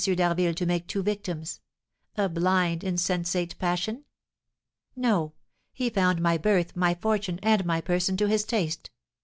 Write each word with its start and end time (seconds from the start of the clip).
d'Harville 0.03 0.55
to 0.55 0.65
make 0.65 0.87
two 0.87 1.03
victims? 1.03 1.61
A 2.17 2.27
blind, 2.27 2.83
insensate 2.83 3.55
passion? 3.59 4.03
No; 4.95 5.33
he 5.73 5.91
found 5.91 6.19
my 6.19 6.39
birth, 6.39 6.75
my 6.75 6.95
fortune, 6.95 7.39
and 7.43 7.63
my 7.67 7.81
person, 7.81 8.17
to 8.17 8.27
his 8.27 8.43
taste. 8.43 8.89